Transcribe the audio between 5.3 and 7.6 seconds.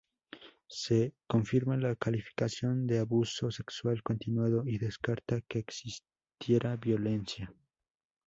que existiera violencia.